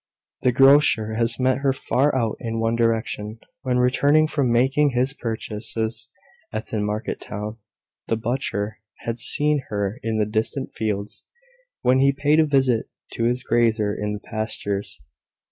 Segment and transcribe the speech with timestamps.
[0.41, 5.13] The grocer had met her far out in one direction, when returning from making his
[5.13, 6.09] purchases
[6.51, 7.57] at the market town.
[8.07, 11.25] The butcher had seen her in the distant fields,
[11.83, 14.99] when he paid a visit to his grazier in the pastures.